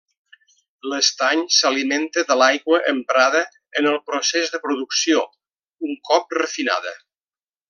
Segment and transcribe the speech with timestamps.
[0.93, 3.43] L'estany s'alimenta de l'aigua emprada
[3.83, 5.23] en el procés de producció,
[5.91, 6.97] un cop refinada.